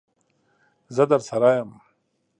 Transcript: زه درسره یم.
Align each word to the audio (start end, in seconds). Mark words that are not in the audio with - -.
زه 0.95 1.03
درسره 1.11 1.51
یم. 1.59 1.69